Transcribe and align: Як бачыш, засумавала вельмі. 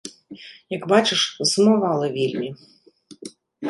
Як 0.75 0.87
бачыш, 0.93 1.21
засумавала 1.43 2.07
вельмі. 2.19 2.49